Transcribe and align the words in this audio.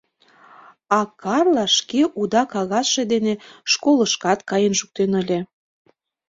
А 0.97 0.99
Карла 1.21 1.65
шке 1.77 2.01
уда 2.19 2.43
кагазше 2.53 3.03
дене 3.13 3.33
школышкат 3.71 4.39
каен 4.49 4.73
шуктен 4.79 5.11
ыле. 5.21 5.39